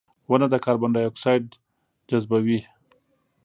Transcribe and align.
•ونه 0.29 0.47
د 0.53 0.55
کاربن 0.65 0.89
ډای 0.95 1.05
اکساید 1.07 1.43
جذبوي. 2.09 2.59